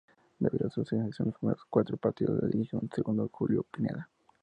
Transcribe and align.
Debido 0.39 0.65
a 0.65 0.71
una 0.75 0.83
sanción 0.83 1.27
los 1.29 1.35
primeros 1.37 1.61
cuatro 1.69 1.95
partidos 1.95 2.41
los 2.41 2.49
dirige 2.51 2.75
su 2.79 2.87
segundo, 2.91 3.29
Julio 3.31 3.61
Pineda. 3.71 4.09